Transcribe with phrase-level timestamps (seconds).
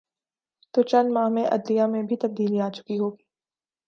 [0.73, 3.23] تو چند ماہ میں عدلیہ میں بھی تبدیلی آ چکی ہو گی۔